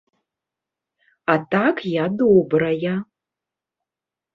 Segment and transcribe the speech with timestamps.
[1.35, 2.97] А так я добрая!